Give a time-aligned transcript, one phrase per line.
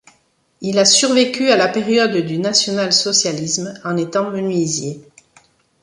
[0.61, 4.99] Il a survécu à la période du national-socialisme en étant menuisier.